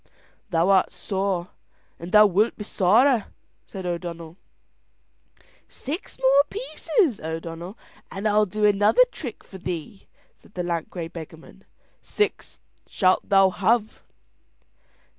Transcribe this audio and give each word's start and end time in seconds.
"Thou 0.49 0.69
art 0.69 0.91
sore, 0.91 1.49
and 1.99 2.11
thou 2.11 2.25
wilt 2.25 2.55
be 2.57 2.63
sorer," 2.63 3.25
said 3.67 3.85
O'Donnell. 3.85 4.35
"Six 5.67 6.17
more 6.19 6.43
pieces, 6.49 7.19
O'Donnell, 7.19 7.77
and 8.09 8.27
I'll 8.27 8.47
do 8.47 8.65
another 8.65 9.05
trick 9.11 9.43
for 9.43 9.59
thee," 9.59 10.07
said 10.39 10.55
the 10.55 10.63
lank 10.63 10.89
grey 10.89 11.07
beggarman. 11.07 11.65
"Six 12.01 12.59
shalt 12.87 13.29
thou 13.29 13.51
have." 13.51 14.01